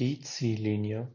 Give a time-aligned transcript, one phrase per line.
[0.00, 1.12] Die Ziellinie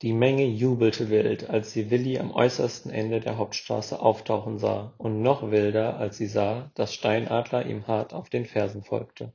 [0.00, 5.20] Die Menge jubelte wild, als sie Willi am äußersten Ende der Hauptstraße auftauchen sah, und
[5.20, 9.34] noch wilder, als sie sah, dass Steinadler ihm hart auf den Fersen folgte.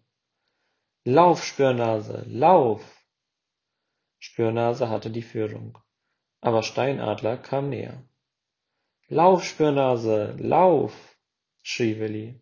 [1.03, 3.05] Lauf, Spürnase, lauf!
[4.17, 5.77] Spürnase hatte die Führung,
[6.39, 8.03] aber Steinadler kam näher.
[9.07, 11.15] Lauf, Spürnase, lauf!
[11.61, 12.41] schrie Willi.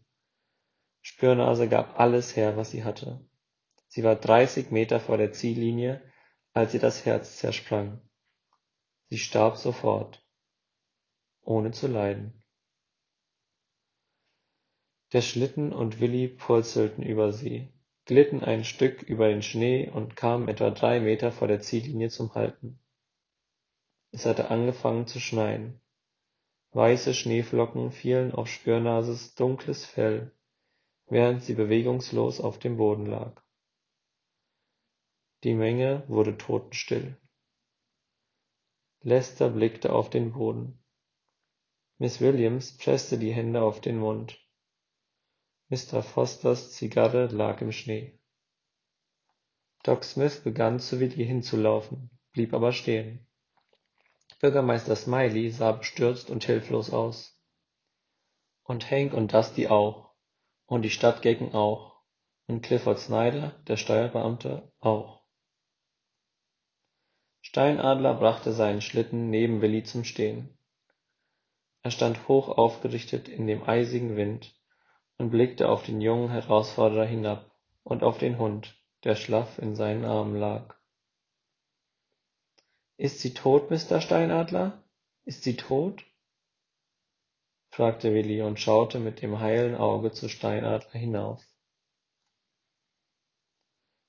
[1.02, 3.29] Spürnase gab alles her, was sie hatte.
[3.90, 6.02] Sie war dreißig Meter vor der Ziellinie,
[6.54, 8.02] als ihr das Herz zersprang.
[9.10, 10.24] Sie starb sofort,
[11.42, 12.44] ohne zu leiden.
[15.12, 17.74] Der Schlitten und Willi purzelten über sie,
[18.06, 22.36] glitten ein Stück über den Schnee und kamen etwa drei Meter vor der Ziellinie zum
[22.36, 22.80] Halten.
[24.12, 25.82] Es hatte angefangen zu schneien.
[26.74, 30.32] Weiße Schneeflocken fielen auf Spürnases dunkles Fell,
[31.08, 33.42] während sie bewegungslos auf dem Boden lag.
[35.44, 37.18] Die Menge wurde totenstill.
[39.02, 40.84] Lester blickte auf den Boden.
[41.98, 44.38] Miss Williams presste die Hände auf den Mund.
[45.70, 46.04] Mr.
[46.04, 48.20] Fosters Zigarre lag im Schnee.
[49.84, 53.26] Doc Smith begann zu Willi hinzulaufen, blieb aber stehen.
[54.40, 57.40] Bürgermeister Smiley sah bestürzt und hilflos aus.
[58.64, 60.12] Und Hank und Dusty auch.
[60.66, 62.02] Und die Stadtgecken auch.
[62.48, 65.19] Und Clifford Snyder, der Steuerbeamte, auch.
[67.50, 70.56] Steinadler brachte seinen Schlitten neben Willi zum Stehen.
[71.82, 74.56] Er stand hoch aufgerichtet in dem eisigen Wind
[75.18, 77.50] und blickte auf den jungen Herausforderer hinab
[77.82, 80.76] und auf den Hund, der schlaff in seinen Armen lag.
[82.98, 84.00] Ist sie tot, Mr.
[84.00, 84.84] Steinadler?
[85.26, 86.06] Ist sie tot?
[87.72, 91.44] fragte Willi und schaute mit dem heilen Auge zu Steinadler hinauf.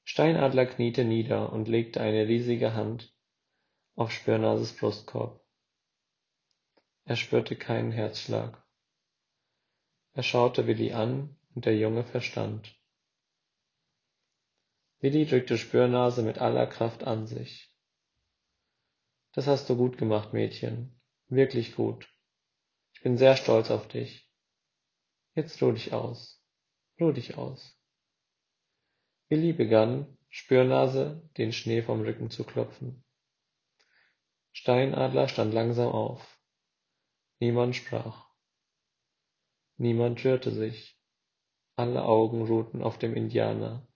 [0.05, 3.15] Steinadler kniete nieder und legte eine riesige Hand
[4.01, 5.45] auf Spürnases Brustkorb.
[7.05, 8.67] Er spürte keinen Herzschlag.
[10.15, 12.75] Er schaute Willi an und der Junge verstand.
[15.01, 17.77] Willi drückte Spürnase mit aller Kraft an sich.
[19.33, 20.99] Das hast du gut gemacht, Mädchen.
[21.29, 22.09] Wirklich gut.
[22.95, 24.33] Ich bin sehr stolz auf dich.
[25.35, 26.43] Jetzt ruh dich aus.
[26.99, 27.79] Ruh dich aus.
[29.29, 33.05] Willi begann, Spürnase den Schnee vom Rücken zu klopfen.
[34.61, 36.39] Steinadler stand langsam auf.
[37.39, 38.29] Niemand sprach.
[39.79, 41.01] Niemand rührte sich.
[41.77, 43.89] Alle Augen ruhten auf dem Indianer,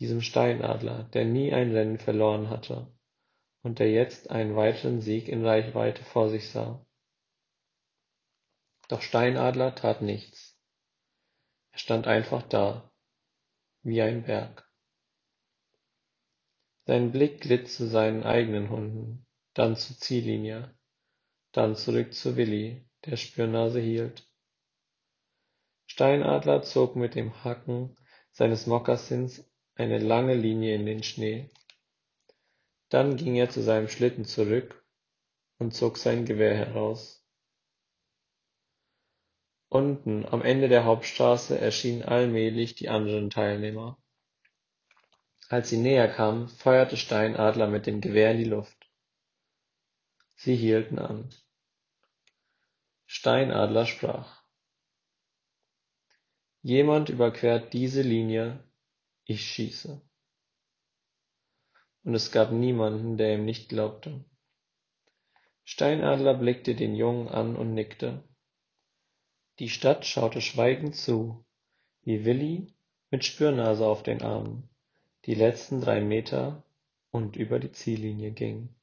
[0.00, 2.96] diesem Steinadler, der nie ein Rennen verloren hatte
[3.60, 6.82] und der jetzt einen weiteren Sieg in Reichweite vor sich sah.
[8.88, 10.58] Doch Steinadler tat nichts.
[11.72, 12.90] Er stand einfach da,
[13.82, 14.66] wie ein Berg.
[16.86, 20.74] Sein Blick glitt zu seinen eigenen Hunden, dann zur Ziellinie,
[21.52, 24.28] dann zurück zu Willi, der Spürnase hielt.
[25.86, 27.96] Steinadler zog mit dem Hacken
[28.32, 31.50] seines Mokassins eine lange Linie in den Schnee.
[32.88, 34.84] Dann ging er zu seinem Schlitten zurück
[35.58, 37.24] und zog sein Gewehr heraus.
[39.68, 43.98] Unten am Ende der Hauptstraße erschienen allmählich die anderen Teilnehmer.
[45.48, 48.83] Als sie näher kamen, feuerte Steinadler mit dem Gewehr in die Luft.
[50.36, 51.30] Sie hielten an.
[53.06, 54.42] Steinadler sprach:
[56.62, 58.62] Jemand überquert diese Linie,
[59.24, 60.00] ich schieße.
[62.04, 64.24] Und es gab niemanden, der ihm nicht glaubte.
[65.64, 68.22] Steinadler blickte den Jungen an und nickte.
[69.58, 71.44] Die Stadt schaute schweigend zu,
[72.02, 72.74] wie Willi
[73.10, 74.68] mit Spürnase auf den Armen
[75.26, 76.62] die letzten drei Meter
[77.10, 78.74] und über die Ziellinie ging